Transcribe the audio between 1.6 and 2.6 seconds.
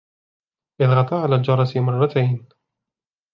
مرتين.